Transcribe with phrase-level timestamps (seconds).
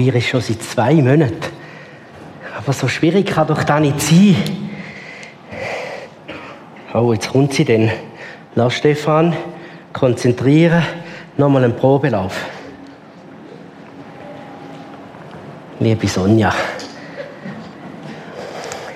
[0.00, 1.44] Probiere ich schon seit zwei Monaten.
[2.56, 4.34] Aber so schwierig kann doch da nicht sein.
[6.94, 7.90] Oh, jetzt kommt sie denn.
[8.54, 9.36] Lass Stefan
[9.92, 10.82] konzentrieren.
[11.36, 12.34] Nochmal einen Probelauf.
[15.80, 16.54] Liebe Sonja,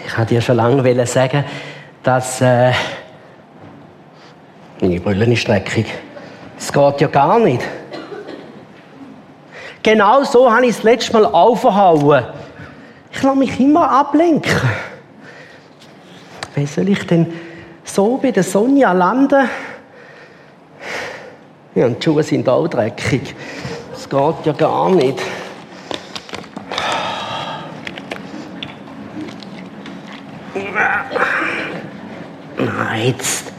[0.07, 1.45] ich wollte dir schon lange sagen,
[2.03, 2.73] dass äh,
[4.81, 5.85] meine Brille ist dreckig.
[6.57, 7.61] Das geht ja gar nicht.
[9.85, 12.25] Genau so habe ich das letzte Mal aufgehauen.
[13.13, 14.51] Ich lasse mich immer ablenken.
[16.55, 17.31] Wie soll ich denn
[17.85, 19.47] so bei der Sonja landen?
[21.75, 23.37] Ja, und die Schuhe sind auch dreckig.
[23.93, 25.21] Das geht ja gar nicht.
[32.57, 33.53] Na, jetzt.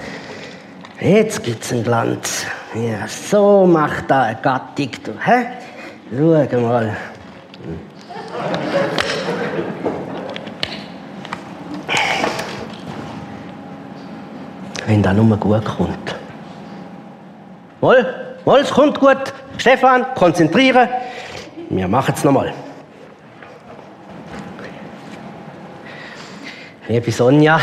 [1.00, 2.48] Jetzt gibt's einen Glanz.
[2.74, 5.20] Ja, so macht da eine Gattung.
[5.24, 5.65] Hä?
[6.18, 6.96] Schau mal.
[14.88, 16.16] Wenn da nur gut kommt.
[17.82, 18.06] Wohl,
[18.46, 19.18] wohl, es kommt gut.
[19.58, 20.88] Stefan, konzentrieren.
[21.70, 22.54] Wir machen es nochmal.
[26.88, 27.60] Liebe Sonja,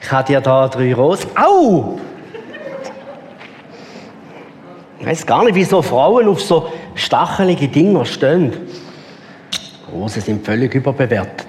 [0.00, 1.30] ich habe dir da drei Rosen.
[1.36, 1.98] Au!
[4.98, 8.52] Ich weiß gar nicht, wieso Frauen auf so stachelige Dinger stehen.
[9.92, 11.46] Rosen sind völlig überbewertet.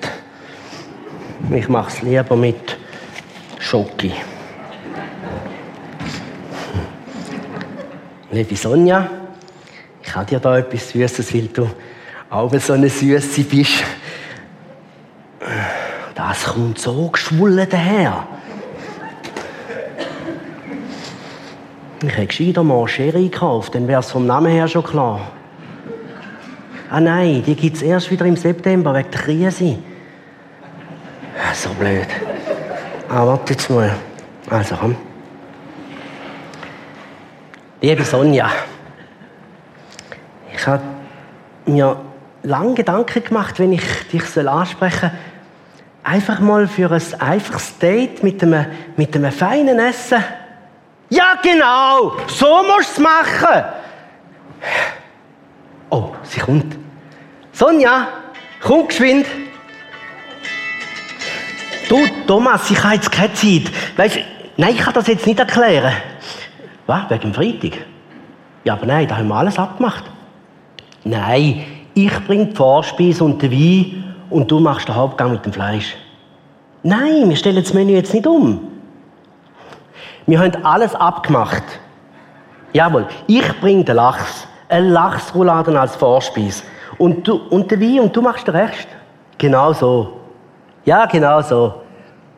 [1.52, 2.78] Ich mache es lieber mit
[3.59, 4.14] Schoki.
[8.31, 9.09] Liebe Sonja,
[10.02, 11.70] ich habe dir da etwas Süßes, weil du
[12.30, 13.84] auch so eine Süße bist.
[16.16, 18.28] Das kommt so geschwollen daher.
[22.06, 25.22] Ich hätte gescheiter mal Sherry gekauft, dann wäre es vom Namen her schon klar.
[26.90, 29.78] Ah nein, die gibt es erst wieder im September wegen der Krise.
[31.53, 32.08] So blöd.
[33.09, 33.96] Ah, warte jetzt mal.
[34.50, 34.97] Also komm.
[37.81, 38.50] Liebe Sonja,
[40.53, 40.84] ich habe
[41.66, 42.02] mir
[42.44, 45.12] lange Gedanken gemacht, wenn ich dich ansprechen soll.
[46.03, 48.66] Einfach mal für ein einfaches Date mit einem,
[48.97, 50.22] mit einem feinen Essen.
[51.13, 52.13] Ja, genau!
[52.25, 53.66] So musst du es machen!
[55.91, 56.75] Oh, sie kommt.
[57.51, 58.07] Sonja,
[58.59, 59.28] komm geschwind!
[61.88, 63.72] Du, Thomas, ich habe jetzt keine Zeit.
[63.96, 64.18] Weißt,
[64.57, 65.94] nein, ich kann das jetzt nicht erklären.
[66.88, 67.07] Was?
[67.12, 67.85] Wegen Freitag?
[68.63, 70.06] Ja, aber nein, da haben wir alles abgemacht.
[71.03, 71.63] Nein,
[71.94, 75.95] ich bringe die Vorspeise und den Wein und du machst den Hauptgang mit dem Fleisch.
[76.81, 78.73] Nein, wir stellen das Menü jetzt nicht um.
[80.26, 81.64] Wir haben alles abgemacht.
[82.72, 86.64] Jawohl, ich bringe den Lachs, eine Lachsroulade als Vorspeise
[86.98, 88.88] und du und den Wein und du machst den Rest.
[89.38, 90.22] Genau so.
[90.86, 91.82] Ja, genau so.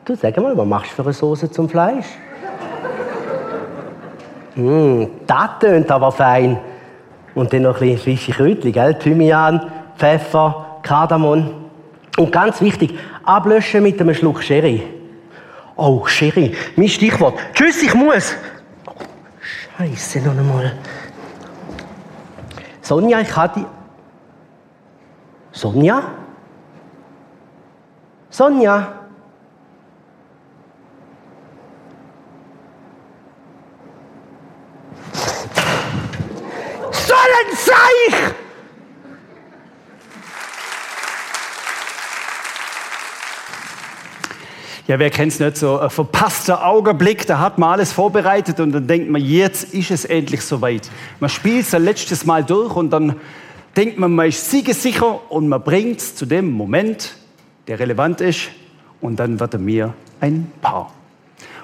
[0.04, 2.06] Du sag mal, was machst du für eine Soße zum Fleisch?
[4.56, 6.60] Mm, das tönt aber fein.
[7.34, 8.94] Und dann noch ein bisschen frische Kräutchen, gell?
[8.96, 11.52] Thymian, Pfeffer, Kardamom.
[12.18, 14.95] Und ganz wichtig, ablöschen mit einem Schluck Sherry.
[15.78, 17.38] Oh, Sherry, mein Stichwort.
[17.54, 18.34] Tschüss, ich muss.
[19.78, 20.78] Scheiße, noch einmal.
[22.82, 23.66] Sonja, ich hatte.
[25.52, 26.04] Sonja?
[28.30, 28.95] Sonja?
[44.88, 45.80] Ja, wer kennt es nicht so?
[45.80, 50.06] Ein verpasster Augenblick, da hat man alles vorbereitet und dann denkt man, jetzt ist es
[50.06, 50.92] endlich soweit.
[51.20, 53.16] Man spielt es ein letztes Mal durch und dann
[53.76, 57.18] denkt man, man ist siegesicher und man bringt es zu dem Moment,
[57.68, 58.50] der relevant ist
[59.02, 60.94] und dann wird er mir ein Paar.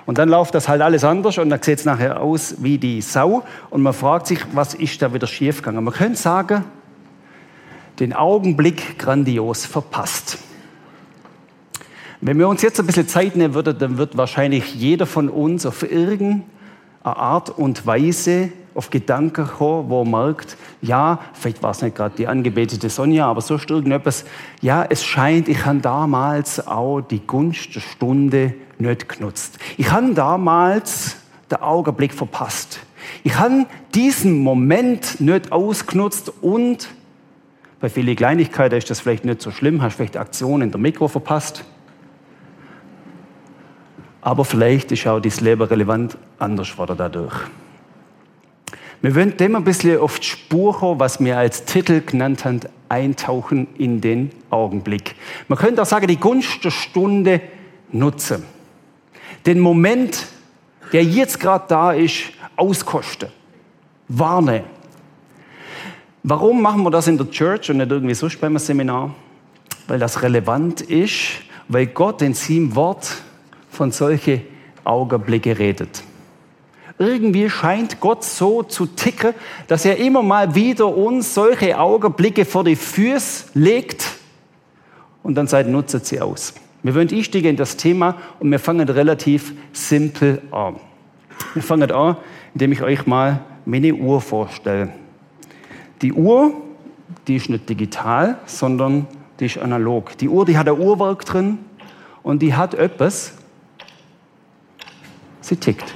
[0.08, 3.02] Und dann läuft das halt alles anders und dann sieht es nachher aus wie die
[3.02, 5.84] Sau und man fragt sich, was ist da wieder schiefgegangen.
[5.84, 6.66] Man könnte sagen,
[8.00, 10.40] den Augenblick grandios verpasst.
[12.24, 15.66] Wenn wir uns jetzt ein bisschen Zeit nehmen würden, dann wird wahrscheinlich jeder von uns
[15.66, 16.44] auf irgendeine
[17.04, 22.16] Art und Weise auf Gedanken kommen, wo er merkt, ja, vielleicht war es nicht gerade
[22.16, 24.24] die angebetete Sonja, aber so irgendetwas,
[24.62, 29.58] ja, es scheint, ich habe damals auch die Gunst der Stunde nicht genutzt.
[29.78, 31.18] Ich habe damals
[31.50, 32.82] den Augenblick verpasst.
[33.24, 33.66] Ich habe
[33.96, 36.88] diesen Moment nicht ausgenutzt und
[37.80, 41.08] bei vielen Kleinigkeiten ist das vielleicht nicht so schlimm, hast vielleicht Aktionen in der Mikro
[41.08, 41.66] verpasst.
[44.22, 47.36] Aber vielleicht ist auch das Leben relevant anders wurde dadurch.
[49.02, 52.60] Wir wollen dem ein bisschen auf die Spur kommen, was wir als Titel genannt haben,
[52.88, 55.16] eintauchen in den Augenblick.
[55.48, 57.42] Man könnte auch sagen, die Gunst der Stunde
[57.92, 58.44] nutzen.
[59.48, 60.28] Den Moment,
[60.94, 62.26] der jetzt gerade da ist,
[62.56, 63.30] auskosten.
[64.08, 64.66] Warne.
[66.22, 69.16] Warum machen wir das in der Church und nicht irgendwie sonst beim Seminar?
[69.88, 73.24] Weil das relevant ist, weil Gott in seinem Wort
[73.72, 74.42] von solchen
[74.84, 76.04] Augenblicke redet.
[77.00, 79.34] Irgendwie scheint Gott so zu ticken,
[79.68, 84.06] dass er immer mal wieder uns solche Augenblicke vor die Füße legt
[85.24, 86.54] und dann sagt, nutzt sie aus.
[86.84, 90.76] Wir wollen einsteigen in das Thema und wir fangen relativ simpel an.
[91.54, 92.18] Wir fangen an,
[92.54, 94.90] indem ich euch mal meine Uhr vorstelle.
[96.02, 96.54] Die Uhr,
[97.28, 99.08] die ist nicht digital, sondern
[99.40, 100.18] die ist analog.
[100.18, 101.60] Die Uhr, die hat ein Uhrwerk drin
[102.24, 103.34] und die hat etwas,
[105.42, 105.94] sie tickt.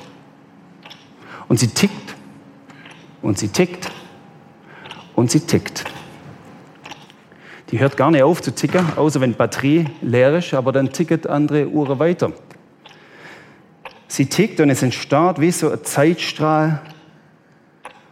[1.48, 2.16] Und sie tickt
[3.22, 3.92] und sie tickt
[5.16, 5.86] und sie tickt.
[7.70, 10.92] Die hört gar nicht auf zu ticken, außer wenn die Batterie leer ist, aber dann
[10.92, 12.32] ticket andere Uhren weiter.
[14.08, 16.82] Sie tickt und es entsteht wie so ein Zeitstrahl,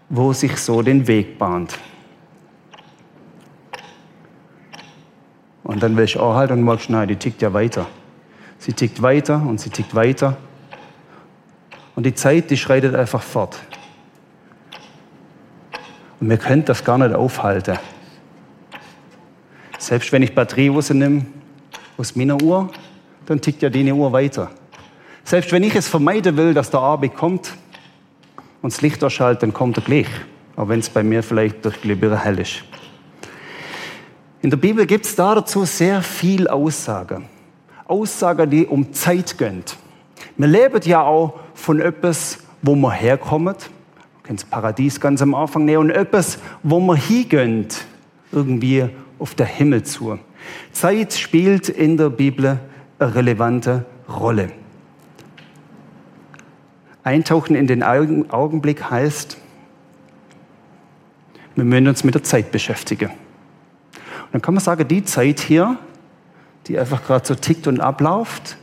[0.10, 1.78] wo sich so den Weg bahnt.
[5.64, 7.88] Und dann will ich auch halt und merkst, nein, die tickt ja weiter.
[8.58, 10.38] Sie tickt weiter und sie tickt weiter.
[11.96, 13.60] Und die Zeit, die schreitet einfach fort.
[16.20, 17.78] Und wir können das gar nicht aufhalten.
[19.78, 21.26] Selbst wenn ich Batterie rausnehme
[21.98, 22.70] aus meiner Uhr,
[23.26, 24.50] dann tickt ja die Uhr weiter.
[25.24, 27.54] Selbst wenn ich es vermeiden will, dass der Abend kommt
[28.62, 30.08] und das Licht ausschaltet, dann kommt er gleich.
[30.56, 32.64] Auch wenn es bei mir vielleicht durch Glibber hell ist.
[34.42, 37.28] In der Bibel gibt es dazu sehr viel Aussagen.
[37.86, 39.64] Aussagen, die um Zeit gehen.
[40.38, 43.56] Wir leben ja auch von etwas, wo wir herkommen.
[44.28, 45.84] Das Paradies ganz am Anfang nehmen.
[45.84, 47.68] Und etwas, wo wir hingehen,
[48.32, 48.90] irgendwie
[49.20, 50.18] auf der Himmel zu.
[50.72, 52.60] Zeit spielt in der Bibel
[53.00, 54.52] eine relevante Rolle.
[57.04, 59.38] Eintauchen in den Augenblick heißt,
[61.56, 63.10] wir müssen uns mit der Zeit beschäftigen.
[63.10, 65.78] Und dann kann man sagen, die Zeit hier,
[66.68, 68.58] die einfach gerade so tickt und abläuft,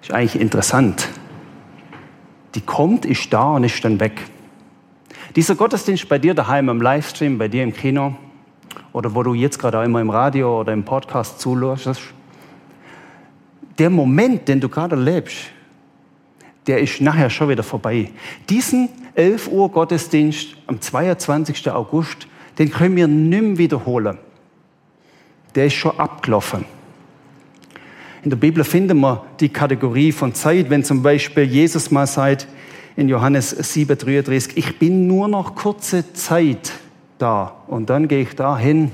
[0.00, 1.08] ist eigentlich interessant.
[2.54, 4.20] Die kommt, ist da und ist dann weg.
[5.34, 8.14] Dieser Gottesdienst bei dir daheim im Livestream, bei dir im Kino
[8.92, 12.12] oder wo du jetzt gerade auch immer im Radio oder im Podcast zuhörst,
[13.78, 15.46] der Moment, den du gerade lebst,
[16.66, 18.10] der ist nachher schon wieder vorbei.
[18.48, 21.70] Diesen 11 Uhr Gottesdienst am 22.
[21.70, 22.28] August,
[22.58, 24.18] den können wir nimmer wiederholen.
[25.54, 26.64] Der ist schon abgelaufen.
[28.22, 32.46] In der Bibel finden wir die Kategorie von Zeit, wenn zum Beispiel Jesus mal sagt
[32.94, 36.72] in Johannes 7,33, ich bin nur noch kurze Zeit
[37.18, 38.92] da und dann gehe ich dahin,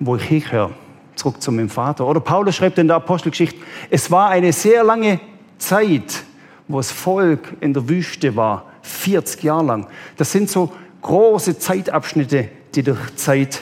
[0.00, 0.70] wo ich hinhöre,
[1.16, 2.06] zurück zu meinem Vater.
[2.06, 3.58] Oder Paulus schreibt in der Apostelgeschichte,
[3.90, 5.20] es war eine sehr lange
[5.58, 6.24] Zeit,
[6.66, 9.86] wo das Volk in der Wüste war, 40 Jahre lang.
[10.16, 13.60] Das sind so große Zeitabschnitte, die durch Zeit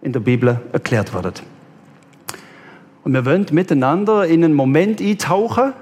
[0.00, 1.57] in der Bibel erklärt werden.
[3.08, 5.72] Und wir wollen miteinander in einen Moment eintauchen,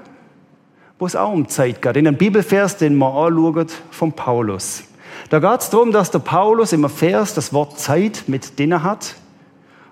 [0.97, 1.97] wo es auch um Zeit geht.
[1.97, 4.85] In einem Bibelvers, den wir anschauen, von Paulus.
[5.29, 9.15] Da geht es darum, dass der Paulus im Vers das Wort Zeit mit denen hat.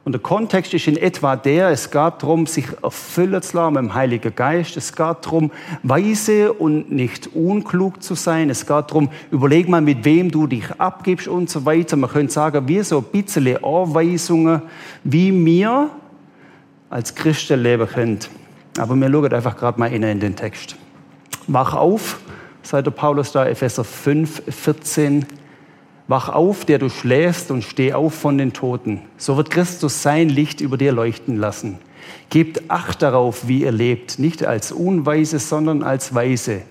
[0.05, 3.83] Und der Kontext ist in etwa der, es geht darum, sich erfüllen zu lassen mit
[3.83, 4.77] dem Heiligen Geist.
[4.77, 5.51] Es geht darum,
[5.83, 8.49] weise und nicht unklug zu sein.
[8.49, 11.97] Es geht darum, überleg mal, mit wem du dich abgibst und so weiter.
[11.97, 14.61] Man könnte sagen, wie so ein bisschen Anweisungen,
[15.03, 15.89] wie mir
[16.89, 18.29] als Christen leben könnt.
[18.77, 20.75] Aber wir schauen einfach gerade mal in den Text.
[21.47, 22.19] Wach auf,
[22.63, 25.25] sagt der Paulus da, Epheser 5, 14.
[26.07, 29.01] Wach auf, der du schläfst, und steh auf von den Toten.
[29.17, 31.79] So wird Christus sein Licht über dir leuchten lassen.
[32.29, 36.61] Gebt Acht darauf, wie ihr lebt, nicht als Unweise, sondern als Weise.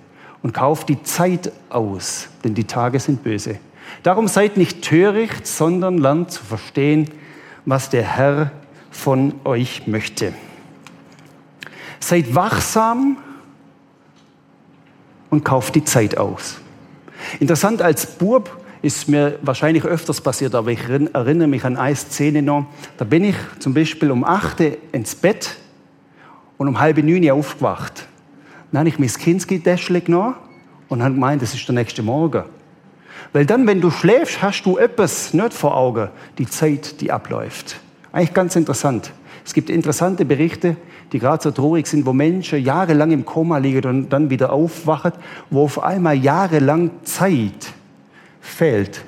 [0.43, 3.59] Und kauft die Zeit aus, denn die Tage sind böse.
[4.03, 7.11] Darum seid nicht töricht, sondern lernt zu verstehen,
[7.65, 8.53] was der Herr
[8.95, 10.33] von euch möchte.
[12.01, 13.19] Seid wachsam
[15.31, 16.61] und kauft die Zeit aus.
[17.41, 22.43] Interessant als Bub ist mir wahrscheinlich öfters passiert, aber ich erinnere mich an eine Szene
[22.43, 22.67] noch.
[22.99, 25.57] Da bin ich zum Beispiel um 8 Uhr ins Bett
[26.59, 28.07] und um halb neun aufgewacht.
[28.71, 30.37] Dann habe ich mein Kinski-Täschchen genommen
[30.89, 32.45] und habe gemeint, das ist der nächste Morgen.
[33.33, 37.81] Weil dann, wenn du schläfst, hast du etwas nicht vor Augen, die Zeit, die abläuft.
[38.15, 39.13] Eigentlich ganz interessant.
[39.45, 40.77] Es gibt interessante Berichte,
[41.13, 45.13] die gerade so traurig sind, wo Menschen jahrelang im Koma liegen und dann wieder aufwachen,
[45.51, 47.75] wo auf einmal jahrelang Zeit
[48.41, 49.05] fehlt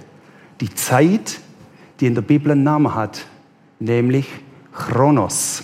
[0.60, 1.40] die Zeit,
[2.00, 3.26] die in der Bibel einen Namen hat,
[3.78, 4.26] nämlich
[4.72, 5.62] Chronos.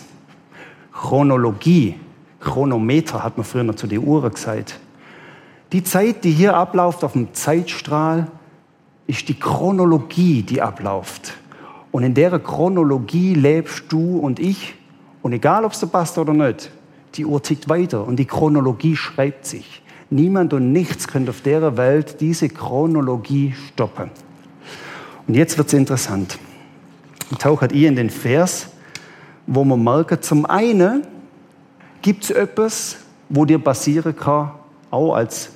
[0.92, 1.96] Chronologie,
[2.40, 4.78] Chronometer hat man früher noch zu den Uhren gesagt.
[5.72, 8.30] Die Zeit, die hier abläuft auf dem Zeitstrahl,
[9.06, 11.34] ist die Chronologie, die abläuft.
[11.92, 14.74] Und in der Chronologie lebst du und ich.
[15.20, 16.72] Und egal, ob es dir passt oder nicht,
[17.14, 19.82] die Uhr tickt weiter und die Chronologie schreibt sich.
[20.10, 24.10] Niemand und nichts könnte auf der Welt diese Chronologie stoppen.
[25.26, 26.38] Und jetzt wird es interessant.
[27.30, 28.68] Ich tauche ihr in den Vers,
[29.46, 31.06] wo man merkt, zum einen
[32.00, 32.96] gibt es etwas,
[33.28, 34.50] wo dir passieren kann,
[34.90, 35.50] auch als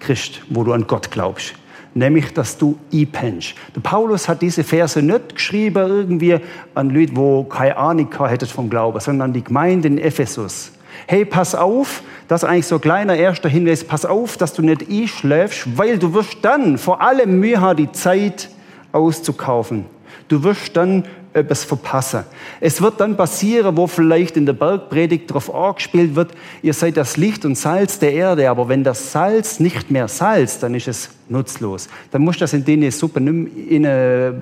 [0.00, 1.54] Christ, wo du an Gott glaubst.
[1.98, 3.54] Nämlich, dass du einpennst.
[3.74, 6.38] Der Paulus hat diese Verse nicht geschrieben irgendwie
[6.72, 10.70] an Leute, wo keine Ahnung hätten vom Glauben, sondern an die Gemeinde in Ephesus.
[11.08, 14.62] Hey, pass auf, das ist eigentlich so ein kleiner erster Hinweis, pass auf, dass du
[14.62, 18.48] nicht einschläfst, weil du wirst dann vor allem Mühe haben, die Zeit
[18.92, 19.86] auszukaufen.
[20.28, 22.24] Du wirst dann etwas verpassen.
[22.60, 26.32] Es wird dann passieren, wo vielleicht in der Bergpredigt darauf angespielt wird,
[26.62, 30.62] ihr seid das Licht und Salz der Erde, aber wenn das Salz nicht mehr salzt,
[30.62, 31.88] dann ist es nutzlos.
[32.10, 34.34] Dann musst du das in deine Suppe nicht mehr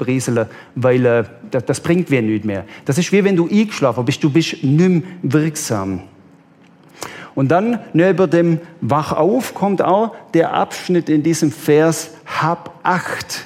[0.74, 2.64] weil äh, das, das, bringt wir nicht mehr.
[2.84, 6.02] Das ist wie wenn du eingeschlafen bist, du bist nicht mehr wirksam.
[7.34, 13.44] Und dann neben dem Wach auf kommt auch der Abschnitt in diesem Vers, hab Acht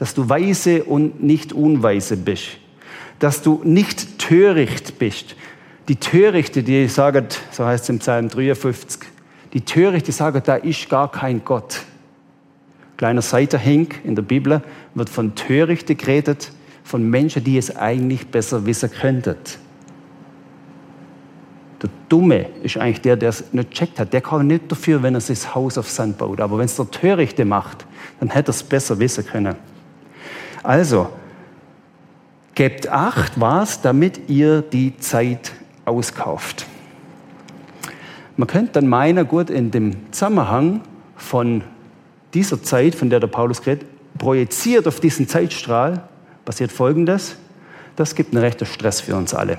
[0.00, 2.56] dass du weise und nicht unweise bist,
[3.18, 5.36] dass du nicht töricht bist.
[5.88, 9.02] Die Törichte, die sagen, so heißt es im Psalm 53,
[9.52, 11.82] die Törichte sagen, da ist gar kein Gott.
[12.96, 14.62] Kleiner Seiterhink in der Bibel
[14.94, 16.50] wird von Törichte geredet,
[16.82, 19.36] von Menschen, die es eigentlich besser wissen könnten.
[21.82, 24.14] Der Dumme ist eigentlich der, der es nicht checkt hat.
[24.14, 26.40] Der kann nicht dafür, wenn er das Haus auf Sand baut.
[26.40, 27.84] Aber wenn es der Törichte macht,
[28.18, 29.56] dann hätte er es besser wissen können.
[30.62, 31.08] Also,
[32.54, 35.52] gebt acht, was, damit ihr die Zeit
[35.84, 36.66] auskauft.
[38.36, 40.82] Man könnte dann meinen, gut, in dem Zusammenhang
[41.16, 41.62] von
[42.34, 43.86] dieser Zeit, von der der Paulus redet,
[44.18, 46.04] projiziert auf diesen Zeitstrahl,
[46.44, 47.36] passiert Folgendes.
[47.96, 49.58] Das gibt einen rechten Stress für uns alle.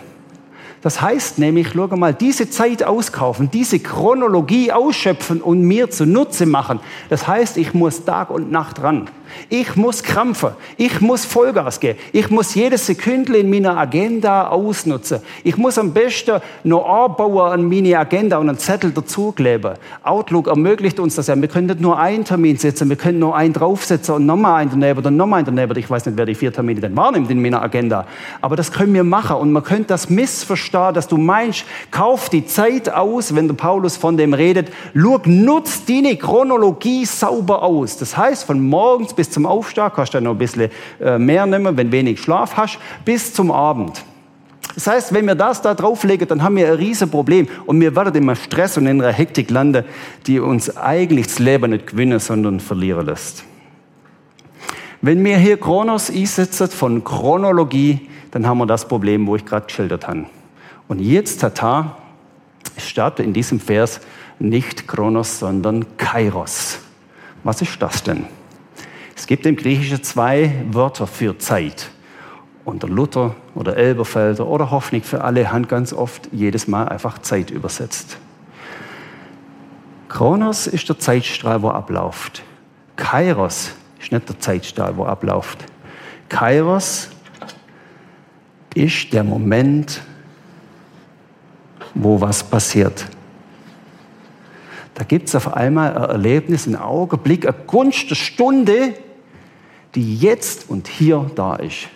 [0.82, 6.80] Das heißt nämlich, schau mal, diese Zeit auskaufen, diese Chronologie ausschöpfen und mir zunutze machen.
[7.10, 9.10] Das heißt, ich muss Tag und Nacht ran.
[9.50, 10.52] Ich muss krampfen.
[10.78, 12.00] Ich muss Vollgas geben.
[12.12, 15.20] Ich muss jedes Sekündle in meiner Agenda ausnutzen.
[15.44, 19.74] Ich muss am besten noch anbauen an meine Agenda und einen Zettel dazukleben.
[20.04, 21.36] Outlook ermöglicht uns das ja.
[21.40, 24.72] Wir können nicht nur einen Termin setzen, wir können nur einen draufsetzen und nochmal einen
[24.72, 25.78] daneben und nochmal einen daneben.
[25.78, 28.06] Ich weiß nicht, wer die vier Termine denn wahrnimmt in meiner Agenda.
[28.42, 32.46] Aber das können wir machen und man könnte das missverstehen, dass du meinst, kauf die
[32.46, 34.72] Zeit aus, wenn der Paulus von dem redet.
[34.96, 37.98] Schau, nutz deine Chronologie sauber aus.
[37.98, 41.46] Das heißt, von morgens bis bis zum Aufstehen, kannst du noch ein bisschen äh, mehr
[41.46, 44.04] nehmen, wenn wenig Schlaf hast, bis zum Abend.
[44.74, 47.96] Das heißt, wenn wir das da drauflegen, dann haben wir ein riesen Problem und wir
[47.96, 49.86] werden immer Stress und in einer Hektik landen,
[50.26, 53.44] die uns eigentlich das Leben nicht gewinnen, sondern verlieren lässt.
[55.04, 59.68] Wenn wir hier Chronos einsetzen von Chronologie, dann haben wir das Problem, wo ich gerade
[59.68, 60.26] geschildert habe.
[60.88, 61.96] Und jetzt, tata,
[62.76, 64.00] statt in diesem Vers
[64.40, 66.80] nicht Chronos, sondern Kairos.
[67.44, 68.26] Was ist das denn?
[69.16, 71.90] Es gibt im Griechischen zwei Wörter für Zeit.
[72.64, 77.18] Und der Luther oder Elberfelder oder Hoffnung für alle haben ganz oft jedes Mal einfach
[77.20, 78.18] Zeit übersetzt.
[80.10, 82.44] Kronos ist der Zeitstrahl, wo abläuft.
[82.96, 85.66] Kairos ist nicht der Zeitstrahl, wo abläuft.
[86.30, 87.10] Kairos
[88.76, 90.02] ist der Moment,
[91.94, 93.06] wo was passiert.
[95.02, 98.94] Da gibt es auf einmal ein Erlebnis, ein Augenblick, eine Gunst der Stunde,
[99.96, 101.88] die jetzt und hier da ist.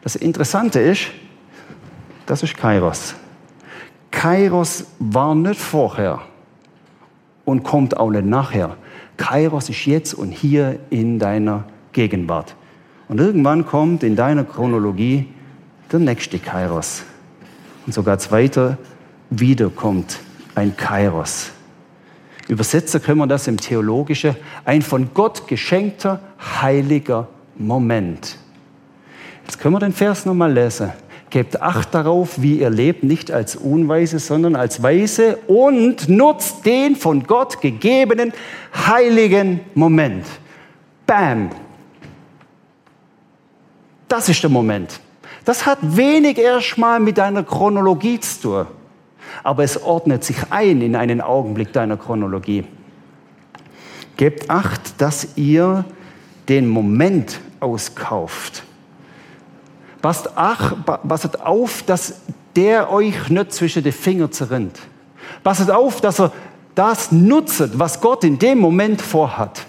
[0.00, 1.08] Das Interessante ist,
[2.24, 3.16] das ist Kairos.
[4.10, 6.22] Kairos war nicht vorher
[7.44, 8.78] und kommt auch nicht nachher.
[9.18, 12.56] Kairos ist jetzt und hier in deiner Gegenwart.
[13.08, 15.28] Und irgendwann kommt in deiner Chronologie
[15.92, 17.02] der nächste Kairos.
[17.84, 18.78] Und sogar zweiter
[19.28, 20.18] wieder kommt
[20.54, 21.50] ein Kairos.
[22.48, 26.20] Übersetzen können wir das im Theologischen, ein von Gott geschenkter
[26.60, 28.36] heiliger Moment.
[29.44, 30.92] Jetzt können wir den Vers nochmal lesen.
[31.30, 36.96] Gebt Acht darauf, wie ihr lebt, nicht als Unweise, sondern als Weise und nutzt den
[36.96, 38.32] von Gott gegebenen
[38.86, 40.24] heiligen Moment.
[41.06, 41.50] Bam!
[44.06, 45.00] Das ist der Moment.
[45.44, 48.66] Das hat wenig erstmal mit deiner Chronologie zu tun,
[49.42, 52.64] aber es ordnet sich ein in einen Augenblick deiner Chronologie.
[54.16, 55.84] Gebt Acht, dass ihr
[56.48, 58.62] den Moment auskauft.
[60.00, 62.20] Passt, ach, passt auf, dass
[62.54, 64.78] der euch nicht zwischen die Finger zerrinnt.
[65.42, 66.32] Passt auf, dass er
[66.74, 69.66] das nutzt, was Gott in dem Moment vorhat.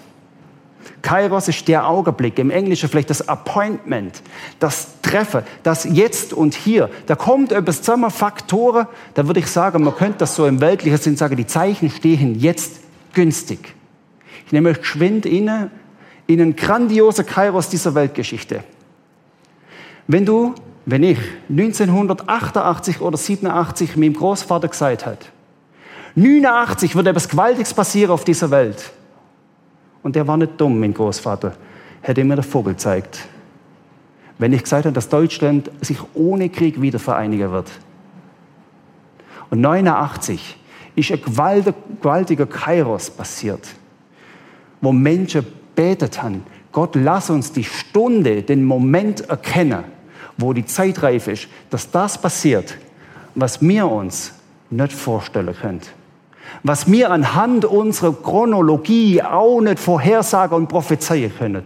[1.02, 4.22] Kairos ist der Augenblick, im Englischen vielleicht das Appointment,
[4.58, 6.90] das Treffen, das Jetzt und Hier.
[7.06, 10.98] Da kommt etwas zusammen, Faktoren, da würde ich sagen, man könnte das so im weltlichen
[10.98, 12.80] Sinn sagen, die Zeichen stehen jetzt
[13.14, 13.74] günstig.
[14.46, 15.70] Ich nehme euch geschwind inne
[16.26, 18.64] in einen grandiosen Kairos dieser Weltgeschichte.
[20.06, 25.30] Wenn du, wenn ich 1988 oder 87 meinem Großvater gesagt hat,
[26.14, 28.90] 89 wird etwas Gewaltiges passieren auf dieser Welt.
[30.06, 31.54] Und der war nicht dumm, mein Großvater.
[32.00, 33.26] Hätte mir der Vogel gezeigt.
[34.38, 37.68] Wenn ich gesagt habe, dass Deutschland sich ohne Krieg wieder vereinigen wird.
[39.50, 40.58] Und 89
[40.94, 43.66] ist ein gewaltiger Kairos passiert,
[44.80, 45.44] wo Menschen
[45.74, 49.82] betet haben, Gott, lass uns die Stunde, den Moment erkennen,
[50.38, 52.78] wo die Zeit reif ist, dass das passiert,
[53.34, 54.34] was wir uns
[54.70, 55.80] nicht vorstellen können
[56.62, 61.64] was wir anhand unserer Chronologie auch nicht vorhersagen und prophezeien können.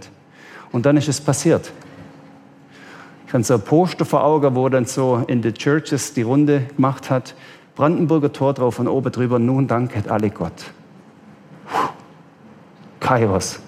[0.72, 1.72] Und dann ist es passiert.
[3.26, 6.62] Ich habe so ein Poster vor Augen, wo dann so in den Churches die Runde
[6.74, 7.34] gemacht hat.
[7.76, 10.72] Brandenburger Tor drauf und oben drüber, nun danket alle Gott.
[12.98, 13.60] Kairos.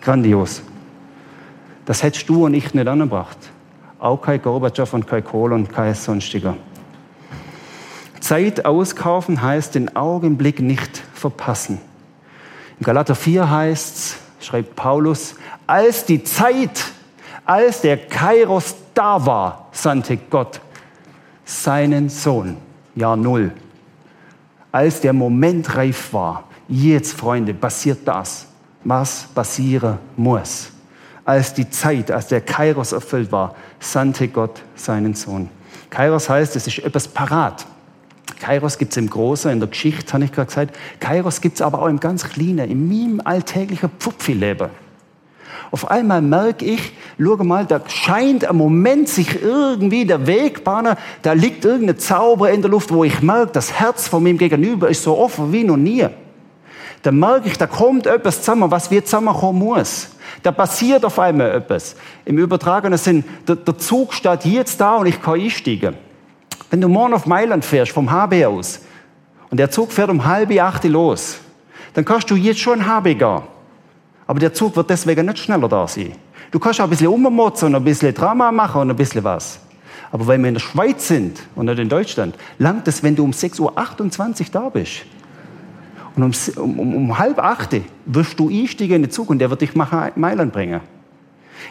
[0.00, 0.62] Grandios.
[1.84, 3.38] Das hättest du und ich nicht angebracht.
[3.98, 6.56] Auch kein Gorbatschow und kein Kohl und kein sonstiger.
[8.24, 11.78] Zeit auskaufen heißt den Augenblick nicht verpassen.
[12.78, 15.34] In Galater 4 heißt es, schreibt Paulus,
[15.66, 16.84] als die Zeit,
[17.44, 20.62] als der Kairos da war, sandte Gott
[21.44, 22.56] seinen Sohn.
[22.94, 23.52] Jahr Null.
[24.72, 28.46] Als der Moment reif war, jetzt, Freunde, passiert das,
[28.84, 30.70] was passieren muss.
[31.26, 35.50] Als die Zeit, als der Kairos erfüllt war, sandte Gott seinen Sohn.
[35.90, 37.66] Kairos heißt, es ist etwas parat.
[38.44, 40.76] Kairos gibt es im Großen, in der Geschichte, habe ich gerade gesagt.
[41.00, 44.68] Kairos gibt es aber auch im ganz Kleinen, in meinem alltäglichen Pfupfi-Leben.
[45.70, 50.94] Auf einmal merke ich, schau mal, da scheint ein Moment sich irgendwie der Weg bahnen,
[51.22, 54.90] da liegt irgendein Zauber in der Luft, wo ich merke, das Herz von meinem Gegenüber
[54.90, 56.06] ist so offen wie noch nie.
[57.00, 60.08] Da merke ich, da kommt etwas zusammen, was wir zusammenkommen muss.
[60.42, 61.96] Da passiert auf einmal etwas.
[62.26, 66.03] Im übertragenen Sinn, der, der Zug steht jetzt da und ich kann einsteigen.
[66.70, 68.80] Wenn du morgen auf Mailand fährst, vom HB aus,
[69.50, 71.38] und der Zug fährt um halb acht los,
[71.92, 73.42] dann kannst du jetzt schon HB gehen.
[74.26, 76.12] Aber der Zug wird deswegen nicht schneller da sein.
[76.50, 79.60] Du kannst auch ein bisschen ummotzen und ein bisschen Drama machen und ein bisschen was.
[80.10, 83.24] Aber weil wir in der Schweiz sind und nicht in Deutschland, langt es, wenn du
[83.24, 83.60] um 6.28
[84.40, 85.04] Uhr da bist.
[86.16, 86.22] Und
[86.56, 89.74] um, um, um halb acht wirst du einsteigen in den Zug und der wird dich
[89.74, 90.80] nach Mailand bringen.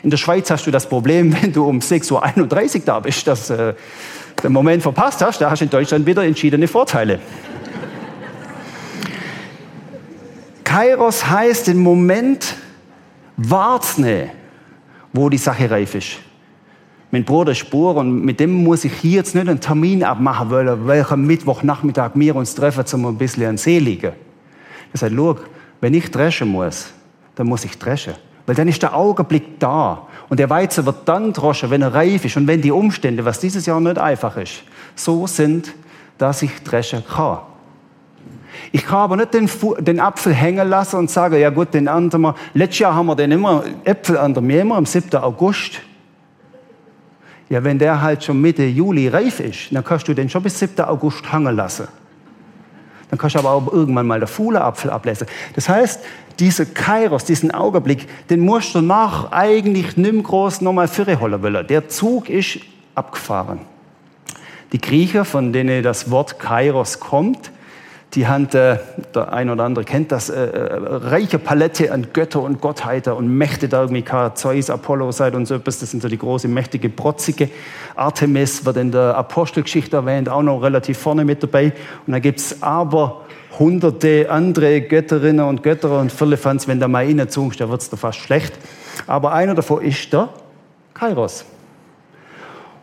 [0.04, 3.50] In der Schweiz hast du das Problem, wenn du um 6.31 Uhr da bist, dass
[3.50, 3.74] äh,
[4.44, 7.20] den Moment verpasst hast, da hast du in Deutschland wieder entschiedene Vorteile.
[10.64, 12.56] Kairos heißt den Moment
[13.38, 14.32] wahrzunehmen,
[15.12, 16.18] wo die Sache reif ist.
[17.12, 20.88] Mein Bruder Spur und mit dem muss ich hier jetzt nicht einen Termin abmachen wollen,
[20.88, 24.14] welchen Mittwochnachmittag wir uns treffen, um ein bisschen an See liegen.
[24.92, 25.14] Er sagt,
[25.80, 26.92] wenn ich dreschen muss,
[27.36, 28.14] dann muss ich dreschen.
[28.46, 30.08] Weil dann ist der Augenblick da.
[30.34, 33.38] Und der Weizen wird dann droschen, wenn er reif ist und wenn die Umstände, was
[33.38, 34.64] dieses Jahr nicht einfach ist,
[34.96, 35.76] so sind,
[36.18, 37.38] dass ich dreschen kann.
[38.72, 42.34] Ich kann aber nicht den, den, Apfel hängen lassen und sagen, ja gut, den wir.
[42.56, 45.16] Letztes Jahr haben wir den immer, Äpfel ernten wir immer am 7.
[45.22, 45.82] August.
[47.48, 50.58] Ja, wenn der halt schon Mitte Juli reif ist, dann kannst du den schon bis
[50.58, 50.84] 7.
[50.84, 51.88] August hängen lassen.
[53.10, 54.28] Dann kannst du aber auch irgendwann mal der
[54.62, 55.28] Apfel ablesen.
[55.56, 56.02] Das heißt,
[56.40, 61.68] dieser Kairos, diesen Augenblick, den musst du nach eigentlich nimm groß nochmal vorholen wollen.
[61.68, 62.60] Der Zug ist
[62.96, 63.60] abgefahren.
[64.72, 67.52] Die Griecher, von denen das Wort Kairos kommt,
[68.14, 68.78] die haben, äh,
[69.16, 73.28] der ein oder andere kennt das, äh, äh, reiche Palette an Götter und Gottheiten und
[73.28, 75.80] Mächte da irgendwie, Zeus, Apollo seid und so etwas.
[75.80, 77.50] Das sind so die große, mächtige, protzige.
[77.96, 81.74] Artemis wird in der Apostelgeschichte erwähnt, auch noch relativ vorne mit dabei.
[82.06, 83.22] Und da gibt's aber
[83.58, 87.98] hunderte andere Götterinnen und Götter und Firlefanz, wenn da mal innen zungst, da wird's da
[87.98, 88.54] fast schlecht.
[89.08, 90.30] Aber einer davon ist der
[90.94, 91.46] Kairos.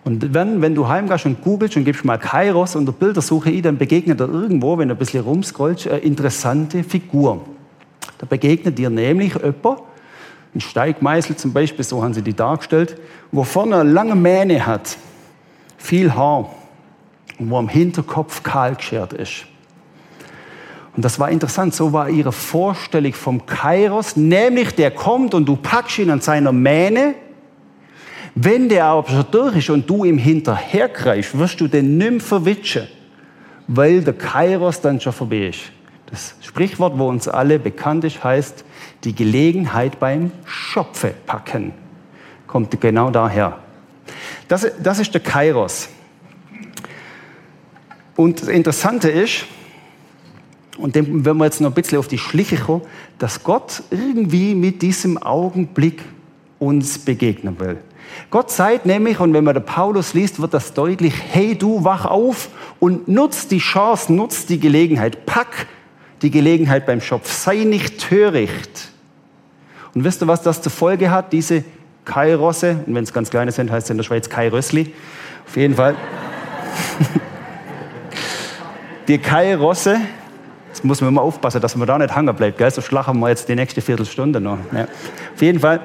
[0.04, 3.76] Und wenn, wenn du heimgehst und googelst und gibst mal Kairos unter Bildersuche ein, dann
[3.76, 7.44] begegnet dir irgendwo, wenn du ein bisschen rumscrollst, eine interessante Figur.
[8.18, 9.82] Da begegnet dir nämlich jemand,
[10.54, 12.96] ein Steigmeißel zum Beispiel, so haben sie die dargestellt,
[13.30, 14.96] wo vorne eine lange Mähne hat,
[15.78, 16.50] viel Haar
[17.38, 19.46] und wo am Hinterkopf kahl geschert ist.
[20.96, 25.56] Und das war interessant, so war ihre Vorstellung vom Kairos, nämlich der kommt und du
[25.56, 27.14] packst ihn an seiner Mähne.
[28.34, 32.86] Wenn der aber schon durch ist und du ihm hinterhergreifst, wirst du den nicht verwitschen,
[33.66, 35.60] weil der Kairos dann schon vorbei ist.
[36.06, 38.64] Das Sprichwort, wo uns alle bekannt ist, heißt,
[39.04, 41.72] die Gelegenheit beim Schopfe packen.
[42.46, 43.58] Kommt genau daher.
[44.48, 45.88] Das, das ist der Kairos.
[48.16, 49.44] Und das Interessante ist,
[50.76, 52.82] und dem werden wir jetzt noch ein bisschen auf die Schliche kommen,
[53.18, 56.02] dass Gott irgendwie mit diesem Augenblick
[56.58, 57.78] uns begegnen will.
[58.30, 62.04] Gott sagt nämlich, und wenn man den Paulus liest, wird das deutlich, hey du, wach
[62.04, 65.66] auf und nutz die Chance, nutz die Gelegenheit, pack
[66.22, 68.90] die Gelegenheit beim Schopf, sei nicht töricht.
[69.94, 71.64] Und wisst ihr, was das zur Folge hat, diese
[72.04, 74.94] Kairosse, und wenn es ganz kleine sind, heißt es in der Schweiz Kairössli,
[75.46, 75.96] auf jeden Fall.
[79.08, 80.00] die Kairosse,
[80.70, 82.70] Jetzt muss man immer aufpassen, dass man da nicht hängen bleibt, gell?
[82.70, 84.58] so schlachen wir jetzt die nächste Viertelstunde noch.
[84.72, 84.84] Ja.
[85.34, 85.80] Auf jeden Fall.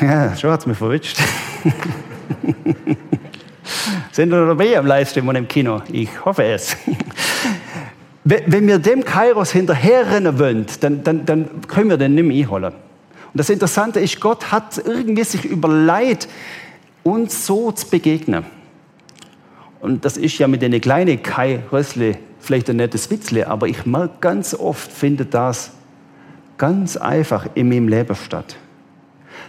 [0.00, 1.18] Ja, schon hat es mich verwitscht.
[4.12, 5.82] Sind wir dabei am Livestream und im Kino?
[5.90, 6.76] Ich hoffe es.
[8.24, 12.72] Wenn wir dem Kairos hinterherrennen wollen, dann, dann, dann können wir den nicht mehr einholen.
[12.72, 16.28] Und das Interessante ist, Gott hat irgendwie sich überlegt,
[17.02, 18.44] uns so zu begegnen.
[19.80, 23.86] Und das ist ja mit den kleinen Kai Rössle vielleicht ein nettes Witzle, aber ich
[23.86, 25.72] merke ganz oft, findet das
[26.58, 28.56] ganz einfach in meinem Leben statt.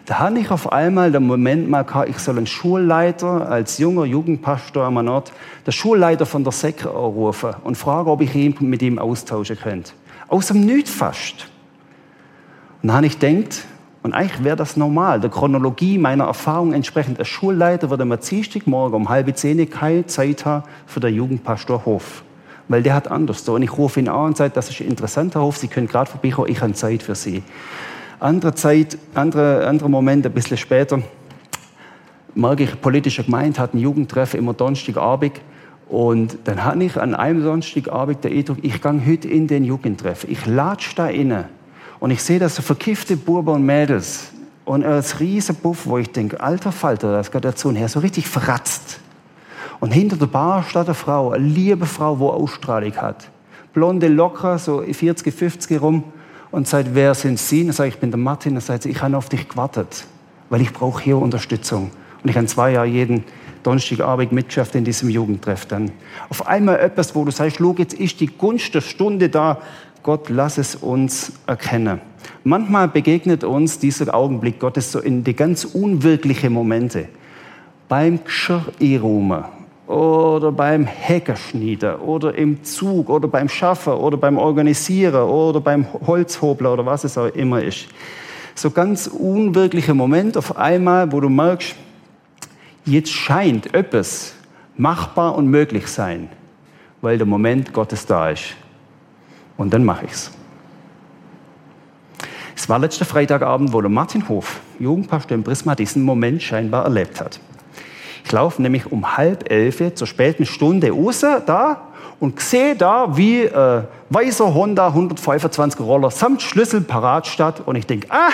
[0.07, 4.85] Da habe ich auf einmal den Moment mal ich soll einen Schulleiter als junger Jugendpastor
[4.85, 5.33] am Ort,
[5.65, 9.91] der Schulleiter von der Säcke anrufen und fragen, ob ich ihn mit ihm austauschen könnte.
[10.29, 11.49] Aus dem Nichts fast.
[12.81, 13.65] Und dann habe ich gedacht,
[14.01, 17.19] und eigentlich wäre das normal, der Chronologie meiner Erfahrung entsprechend.
[17.19, 22.23] Ein Schulleiter würde am Dienstagmorgen um halb zehn keine Zeit haben für den Jugendpastor Hof.
[22.69, 23.55] Weil der hat anders so.
[23.55, 26.09] Und ich rufe ihn an und sage, das ist ein interessanter Hof, Sie können gerade
[26.09, 27.43] vorbeikommen, ich habe Zeit für Sie.
[28.19, 30.99] Andere Zeit, andere, andere Moment, ein bisschen später,
[32.33, 35.33] merke ich, politische Gemeinde hat ein Jugendtreff immer Donnerstagabend.
[35.87, 40.23] Und dann hatte ich an einem Donnerstagabend der Eindruck, ich gehe heute in den Jugendtreff.
[40.23, 41.47] Ich latsche da inne
[41.99, 44.31] und ich sehe da so verkiffte Burber und Mädels
[44.65, 47.99] und als riesen Buff, wo ich denke, alter Falter, das geht dazu und her, so
[47.99, 48.99] richtig verratzt.
[49.79, 53.29] Und hinter der Bar steht eine Frau, eine liebe Frau, die Ausstrahlung hat.
[53.73, 56.03] Blonde, locker, so 40, 50 rum
[56.57, 57.63] und sagt, wer sind Sie?
[57.63, 58.55] Und sage ich bin der Martin.
[58.55, 60.05] Und sagt sie, ich habe auf dich gewartet,
[60.49, 61.91] weil ich brauche hier Unterstützung.
[62.23, 63.23] Und ich habe zwei Jahre jeden
[63.61, 65.91] Donnerstagabend mitgeschafft in diesem Jugendtreff dann.
[66.29, 69.59] Auf einmal etwas, wo du sagst, schau, jetzt ist die Gunst der Stunde da,
[70.01, 72.01] Gott, lass es uns erkennen.
[72.43, 77.07] Manchmal begegnet uns dieser Augenblick Gottes so in die ganz unwirklichen Momente.
[77.87, 79.45] Beim Geschirrrumen
[79.87, 86.73] oder beim Heckerschnieder oder im Zug oder beim Schaffen oder beim Organisieren oder beim Holzhobler
[86.73, 87.87] oder was es auch immer ist.
[88.53, 91.75] So ganz unwirkliche Momente auf einmal, wo du merkst,
[92.85, 94.33] jetzt scheint etwas
[94.75, 96.29] machbar und möglich sein,
[97.01, 98.55] weil der Moment Gottes da ist.
[99.55, 100.31] Und dann mache ich es.
[102.55, 107.21] Es war letzter Freitagabend, wo der Martin Hof, Jugendpastor im Prisma, diesen Moment scheinbar erlebt
[107.21, 107.39] hat.
[108.27, 111.83] Ich laufe nämlich um halb elf zur späten Stunde raus da
[112.19, 117.61] und sehe da, wie äh, weißer Honda 125 Roller samt Schlüssel parat statt.
[117.65, 118.31] Und ich denke, ah,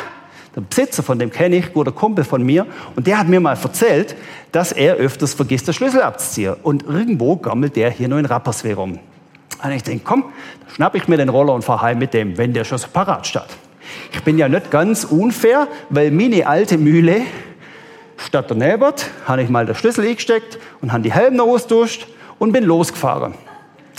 [0.56, 2.66] der Besitzer von dem kenne ich, guter Kumpel von mir.
[2.96, 4.16] Und der hat mir mal erzählt,
[4.52, 6.56] dass er öfters vergisst, den Schlüssel abzuziehen.
[6.64, 8.98] Und irgendwo gammelt der hier nur in Rapperswil rum.
[9.64, 12.36] Und ich denke, komm, dann schnapp ich mir den Roller und fahre heim mit dem,
[12.40, 13.44] wenn der schon so parat steht.
[14.12, 17.22] Ich bin ja nicht ganz unfair, weil meine alte Mühle
[18.24, 22.08] statt der Nebert habe ich mal den Schlüssel eingesteckt und habe die Helme ausgetauscht
[22.40, 23.34] und bin losgefahren.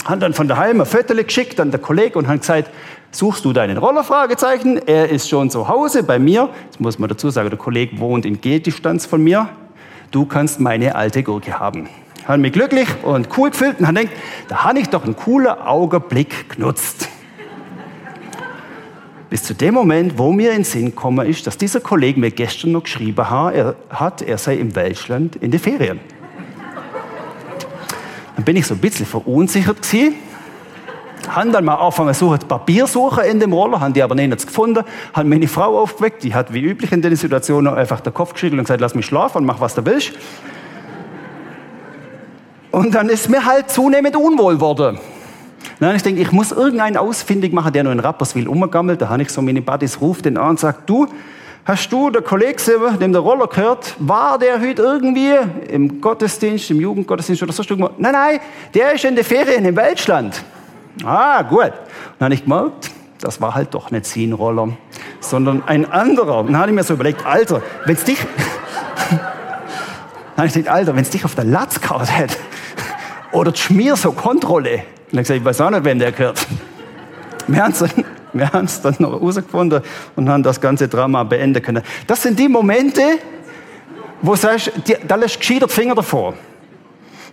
[0.05, 2.69] Habe dann von daheim ein Foto geschickt an den Kollegen und habe gesagt,
[3.11, 4.03] suchst du deinen Roller?
[4.03, 4.79] Fragezeichen.
[4.85, 6.49] Er ist schon zu Hause bei mir.
[6.65, 9.49] Jetzt muss man dazu sagen, der Kollege wohnt in Gehdistanz von mir.
[10.11, 11.89] Du kannst meine alte Gurke haben
[12.27, 14.15] habe mich glücklich und cool gefühlt und habe gedacht,
[14.47, 17.07] da habe ich doch einen coolen Augenblick genutzt.
[19.29, 22.31] Bis zu dem Moment, wo mir in den Sinn gekommen ist, dass dieser Kollege mir
[22.31, 25.99] gestern noch geschrieben hat, er sei im Welschland in den Ferien.
[28.35, 30.15] Dann bin ich so ein bisschen verunsichert gewesen.
[31.27, 34.83] Haben dann mal angefangen suchen, Papiersuche in dem Roller, haben die aber nichts gefunden.
[35.13, 38.59] Haben meine Frau aufgeweckt, die hat wie üblich in den Situationen einfach den Kopf geschüttelt
[38.59, 40.13] und gesagt, lass mich schlafen und mach was du willst.
[42.69, 44.99] Und dann ist mir halt zunehmend unwohl geworden.
[45.79, 49.01] Dann ich denke, ich muss irgendeinen ausfindig machen, der nur in Rapperswil umgammelt.
[49.01, 51.07] Da habe ich so meine Buddies, ruft den an und sagt, du,
[51.67, 52.61] Hast du, der Kollege,
[53.01, 55.31] dem der Roller gehört, war der heute irgendwie
[55.67, 57.89] im Gottesdienst, im Jugendgottesdienst oder sonst irgendwo?
[57.97, 58.39] Nein, nein,
[58.75, 60.43] der ist in der Ferien im Weltschland.
[61.03, 61.73] Ah, gut.
[62.19, 64.69] Dann habe ich gemerkt, das war halt doch nicht sein Roller,
[65.19, 66.43] sondern ein anderer.
[66.43, 68.19] Dann habe ich mir so überlegt, Alter, wenn es dich,
[69.09, 69.19] dann
[70.37, 72.35] habe ich gedacht, Alter, wenn es dich auf der Latz gehauen hätte,
[73.31, 76.45] oder die Schmier so Kontrolle, habe ich gesagt, ich weiß auch nicht, wem der gehört.
[77.47, 77.63] Wir
[78.51, 79.81] haben es dann, noch herausgefunden
[80.15, 81.83] und haben das ganze Drama beenden können.
[82.05, 83.01] Das sind die Momente,
[84.21, 84.71] wo du sagst,
[85.07, 86.33] da lässt gescheiter Finger davor.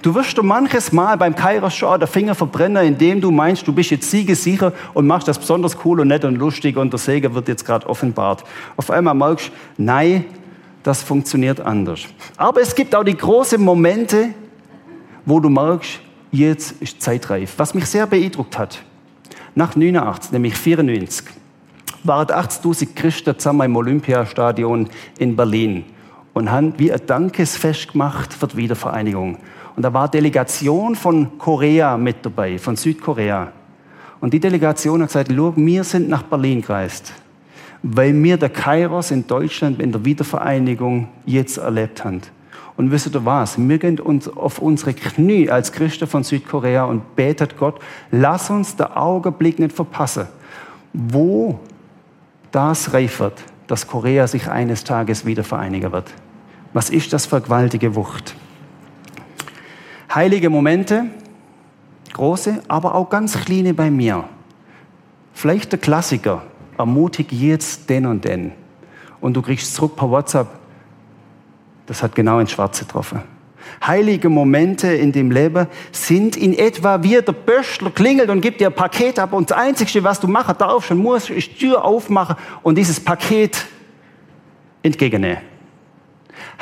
[0.03, 3.73] Du wirst du manches Mal beim Kairos schon der Finger verbrennen, indem du meinst, du
[3.73, 7.35] bist jetzt siegesicher und machst das besonders cool und nett und lustig und der Segen
[7.35, 8.45] wird jetzt gerade offenbart.
[8.77, 10.25] Auf einmal merkst du, nein,
[10.83, 12.01] das funktioniert anders.
[12.37, 14.31] Aber es gibt auch die großen Momente,
[15.25, 16.01] wo du merkst,
[16.33, 17.55] jetzt ist Zeitreif.
[17.59, 18.83] Was mich sehr beeindruckt hat,
[19.55, 21.27] nach 89, nämlich 94,
[22.05, 25.85] waren 80.000 Christen zusammen im Olympiastadion in Berlin
[26.33, 29.39] und haben wie ein Dankesfest gemacht für die Wiedervereinigung.
[29.77, 33.53] Und da war Delegation von Korea mit dabei, von Südkorea.
[34.21, 37.13] Und die Delegation hat gesagt, Schau, wir sind nach Berlin gereist,
[37.83, 42.23] weil wir der Kairos in Deutschland in der Wiedervereinigung jetzt erlebt haben.
[42.83, 43.57] Und wisst ihr was?
[43.59, 47.79] Wir gehen uns auf unsere Knie als Christen von Südkorea und betet Gott,
[48.11, 50.27] lass uns den Augenblick nicht verpassen,
[50.93, 51.61] wo
[52.51, 56.13] das reif wird, dass Korea sich eines Tages wieder vereinigen wird.
[56.73, 58.35] Was ist das für gewaltige Wucht?
[60.13, 61.05] Heilige Momente,
[62.15, 64.25] große, aber auch ganz kleine bei mir.
[65.35, 66.43] Vielleicht der Klassiker,
[66.77, 68.51] ermutige jetzt den und den.
[69.21, 70.49] Und du kriegst zurück per WhatsApp,
[71.87, 73.23] das hat genau ins Schwarze getroffen.
[73.85, 78.69] Heilige Momente in dem Leben sind in etwa wie der Böschler klingelt und gibt dir
[78.69, 81.85] ein Paket ab und das Einzige, was du machen darfst und musst, ist die Tür
[81.85, 83.67] aufmachen und dieses Paket
[84.83, 85.39] entgegennehmen.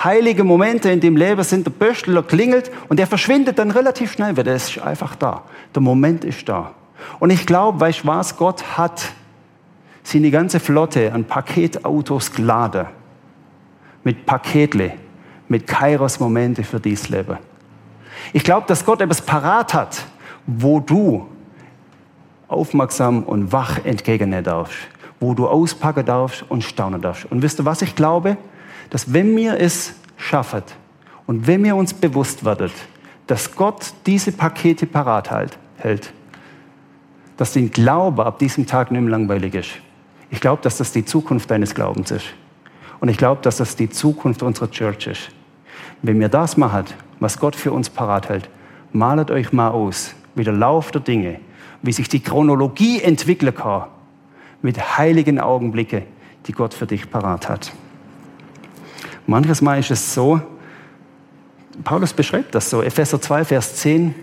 [0.02, 4.36] Heilige Momente in dem Leben sind der Böschler klingelt und der verschwindet dann relativ schnell
[4.36, 4.52] wieder.
[4.52, 5.42] Es ist einfach da.
[5.74, 6.74] Der Moment ist da.
[7.18, 8.36] Und ich glaube, weißt du was?
[8.36, 9.02] Gott hat
[10.02, 12.86] seine ganze Flotte an Paketautos geladen.
[14.02, 14.94] Mit Paketle,
[15.50, 17.36] mit Kairos-Momente für dieses Leben.
[18.32, 20.06] Ich glaube, dass Gott etwas parat hat,
[20.46, 21.28] wo du
[22.48, 24.78] aufmerksam und wach entgegennehmen darfst,
[25.20, 27.26] wo du auspacken darfst und staunen darfst.
[27.30, 28.38] Und wisst ihr, was ich glaube?
[28.90, 30.62] dass wenn wir es schaffen
[31.26, 32.70] und wenn wir uns bewusst werden,
[33.26, 35.30] dass Gott diese Pakete parat
[35.78, 36.12] hält,
[37.36, 39.70] dass dein Glaube ab diesem Tag nicht mehr langweilig ist.
[40.30, 42.26] Ich glaube, dass das die Zukunft deines Glaubens ist.
[42.98, 45.30] Und ich glaube, dass das die Zukunft unserer Church ist.
[46.02, 46.86] Wenn wir das machen,
[47.18, 48.48] was Gott für uns parat hält,
[48.92, 51.40] malet euch mal aus, wie der Lauf der Dinge,
[51.82, 53.84] wie sich die Chronologie entwickeln kann,
[54.62, 56.02] mit heiligen Augenblicken,
[56.46, 57.72] die Gott für dich parat hat.
[59.26, 60.40] Manches Mal ist es so,
[61.84, 64.14] Paulus beschreibt das so, Epheser 2, Vers 10,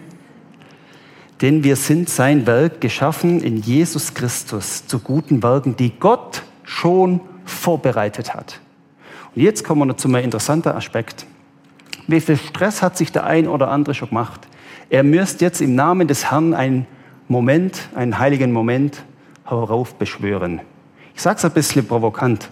[1.42, 7.22] denn wir sind sein Werk geschaffen in Jesus Christus zu guten Werken, die Gott schon
[7.46, 8.60] vorbereitet hat.
[9.36, 11.26] Und jetzt kommen wir noch zu einem interessanten Aspekt.
[12.08, 14.48] Wie viel Stress hat sich der ein oder andere schon gemacht?
[14.90, 16.88] Er müsst jetzt im Namen des Herrn einen
[17.28, 19.04] Moment, einen heiligen Moment
[19.46, 20.62] heraufbeschwören.
[21.14, 22.50] Ich sage es ein bisschen provokant.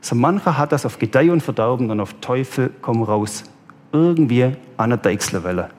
[0.00, 3.44] So mancher hat das auf Gedeih und Verderben und auf Teufel komm raus.
[3.92, 5.70] Irgendwie an der Deichselwelle.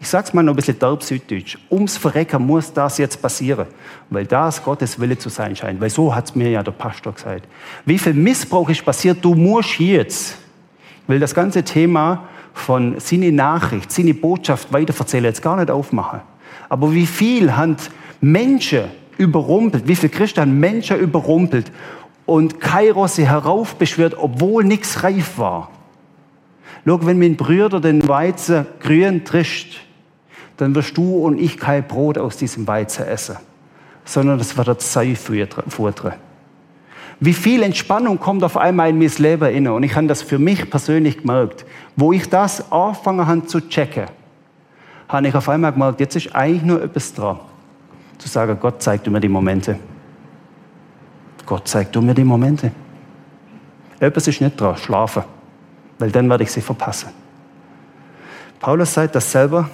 [0.00, 1.58] Ich sag's mal noch ein bisschen derb süddeutsch.
[1.70, 3.66] Ums Verrecken muss das jetzt passieren,
[4.10, 5.80] weil das Gottes Wille zu sein scheint.
[5.80, 7.48] Weil so hat's mir ja der Pastor gesagt.
[7.84, 9.18] Wie viel Missbrauch ist passiert?
[9.22, 10.38] Du musst jetzt.
[11.08, 16.20] Will das ganze Thema von seine Nachricht, seine Botschaft weiterverzählen, jetzt gar nicht aufmachen.
[16.68, 17.76] Aber wie viel haben
[18.20, 18.84] Menschen
[19.16, 21.72] überrumpelt, wie viele Christen haben Menschen überrumpelt
[22.26, 25.70] und Kairos sie heraufbeschwört, obwohl nichts reif war.
[26.84, 29.80] Schau, wenn mein Brüder den Weizen grün trischt,
[30.56, 33.36] dann wirst du und ich kein Brot aus diesem Weizen essen,
[34.04, 36.16] sondern das wird das Seifutter.
[37.20, 39.72] Wie viel Entspannung kommt auf einmal in mein Leben inne?
[39.72, 41.64] Und ich habe das für mich persönlich gemerkt.
[41.96, 44.06] Wo ich das angefangen habe zu checken,
[45.08, 47.40] habe ich auf einmal gemerkt, jetzt ist eigentlich nur etwas dran.
[48.18, 49.78] Zu sagen, Gott zeigt mir die Momente.
[51.44, 52.70] Gott zeigt mir die Momente.
[53.98, 55.24] Etwas ist nicht dran, schlafen,
[55.98, 57.08] weil dann werde ich sie verpassen.
[58.60, 59.68] Paulus sagt das selber.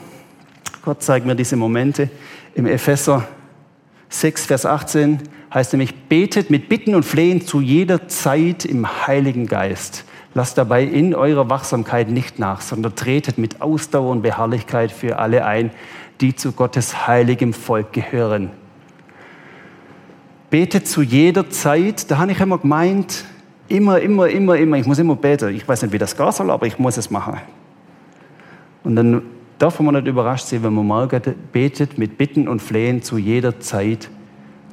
[0.83, 2.09] Gott zeigt mir diese Momente.
[2.55, 3.27] Im Epheser
[4.09, 5.21] 6, Vers 18
[5.55, 10.05] heißt nämlich, betet mit Bitten und Flehen zu jeder Zeit im Heiligen Geist.
[10.35, 15.47] Lasst dabei in eurer Wachsamkeit nicht nach, sondern tretet mit Ausdauer und Beharrlichkeit für alle
[15.47, 15.71] ein,
[16.21, 18.51] die zu Gottes heiligem Volk gehören
[20.55, 22.09] betet zu jeder Zeit.
[22.13, 23.25] Da habe ich immer gemeint,
[23.69, 24.77] Immer, immer, immer, immer.
[24.77, 25.55] Ich muss immer beten.
[25.55, 27.39] Ich weiß nicht, wie das gehen soll, aber ich muss es machen.
[28.85, 29.23] Und dann
[29.59, 31.09] darf man nicht überrascht sein, wenn man mal
[31.53, 34.11] betet mit Bitten und Flehen zu jeder Zeit,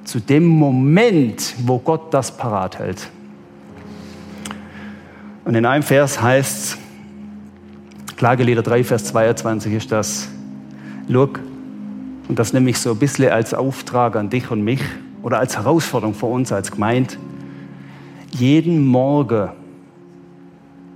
[0.03, 3.09] zu dem Moment, wo Gott das parat hält.
[5.45, 6.77] Und in einem Vers heißt es,
[8.15, 10.27] Klagelieder 3, Vers 22 ist das,
[11.07, 11.39] Look,
[12.27, 14.81] und das nehme ich so ein bisschen als Auftrag an dich und mich
[15.23, 17.15] oder als Herausforderung für uns als Gemeinde.
[18.31, 19.49] Jeden Morgen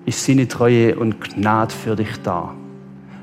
[0.06, 2.54] ist seine Treue und Gnade für dich da.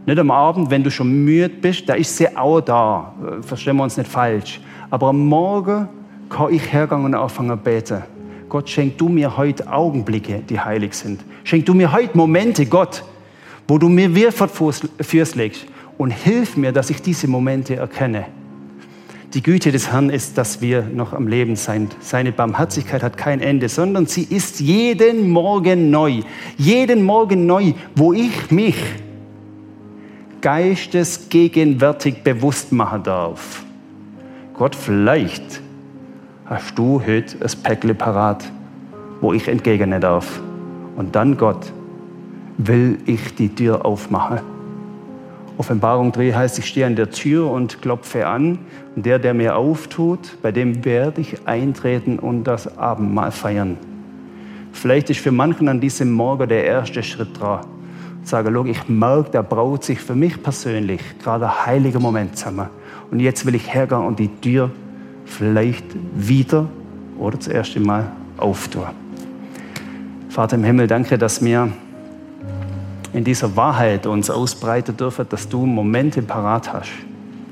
[0.04, 3.14] Nicht am Abend, wenn du schon müde bist, da ist sie auch da.
[3.42, 4.60] Verstehen wir uns nicht falsch.
[4.90, 5.88] Aber am Morgen
[6.28, 8.02] kann ich hergehen und anfangen zu beten.
[8.48, 11.20] Gott, schenk du mir heute Augenblicke, die heilig sind.
[11.44, 13.04] Schenk du mir heute Momente, Gott,
[13.68, 15.66] wo du mir wir fürs legst.
[15.98, 18.26] Und hilf mir, dass ich diese Momente erkenne.
[19.34, 21.96] Die Güte des Herrn ist, dass wir noch am Leben sind.
[22.00, 26.22] Seine Barmherzigkeit hat kein Ende, sondern sie ist jeden Morgen neu.
[26.58, 28.76] Jeden Morgen neu, wo ich mich
[30.42, 33.64] geistesgegenwärtig bewusst machen darf.
[34.54, 35.62] Gott, vielleicht
[36.46, 38.44] hast du heute ein Päckle parat,
[39.20, 40.40] wo ich entgegnen darf.
[40.96, 41.72] Und dann, Gott,
[42.58, 44.40] will ich die Tür aufmachen.
[45.58, 48.58] Offenbarung 3 heißt, ich stehe an der Tür und klopfe an.
[48.96, 53.76] Und der, der mir auftut, bei dem werde ich eintreten und das Abendmahl feiern.
[54.72, 57.60] Vielleicht ist für manchen an diesem Morgen der erste Schritt dran
[58.22, 62.68] sage, Look, ich merke, da braut sich für mich persönlich gerade ein heiliger Moment zusammen.
[63.10, 64.70] Und jetzt will ich hergehen und die Tür
[65.24, 66.68] vielleicht wieder
[67.18, 68.86] oder das erste Mal auftun.
[70.28, 71.70] Vater im Himmel, danke, dass wir
[73.12, 76.92] in dieser Wahrheit uns ausbreiten dürfen, dass du Momente parat hast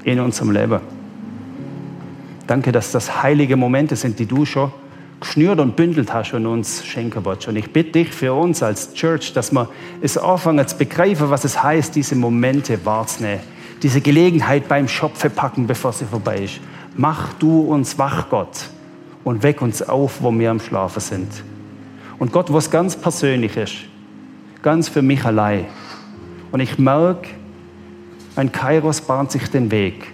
[0.04, 0.80] in unserem Leben.
[2.46, 4.72] Danke, dass das heilige Momente sind, die du schon
[5.20, 7.46] geschnürt und bündelt hast und uns schenken willst.
[7.46, 9.68] Und ich bitte dich für uns als Church, dass wir
[10.00, 13.40] es anfangen zu begreifen, was es heißt, diese Momente wahrzunehmen.
[13.82, 16.60] Diese Gelegenheit beim Schopfe packen, bevor sie vorbei ist.
[16.96, 18.68] Mach du uns wach, Gott,
[19.24, 21.28] und weck uns auf, wo wir am Schlafen sind.
[22.18, 23.76] Und Gott, was ganz persönlich ist,
[24.62, 25.66] ganz für mich allein.
[26.52, 27.28] Und ich merke,
[28.36, 30.12] ein Kairos bahnt sich den Weg.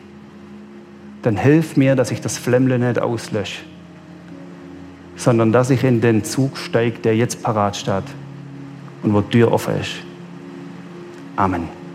[1.23, 3.62] Dann hilf mir, dass ich das Flämmle nicht auslösche
[5.17, 8.05] sondern dass ich in den Zug steige, der jetzt parat steht
[9.03, 9.93] und wo die Tür offen ist.
[11.37, 11.86] Amen.